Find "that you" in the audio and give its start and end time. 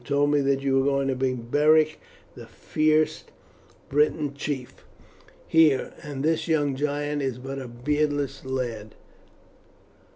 0.41-0.79